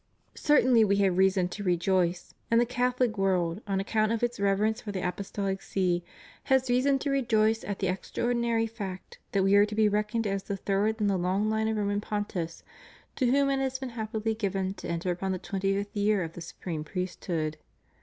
[0.33, 4.81] Certainly We have reason to rejoice, and the Catholic world, on account of its reverence
[4.81, 6.03] for the Apostolic See,
[6.45, 10.41] has reason to rejoice at the extraordinary fact that We are to be reckoned as
[10.41, 12.63] the third in the long line of Roman Pontiffs
[13.17, 16.33] to whom it has been happily given to enter upon the twenty fifth year of
[16.33, 17.57] the Supreme Priesthood.